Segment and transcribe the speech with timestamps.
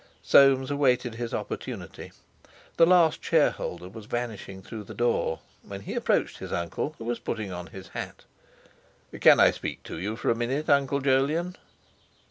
[0.23, 2.11] Soames awaited his opportunity.
[2.77, 7.19] The last shareholder was vanishing through the door, when he approached his uncle, who was
[7.19, 8.23] putting on his hat.
[9.21, 11.55] "Can I speak to you for a minute, Uncle Jolyon?"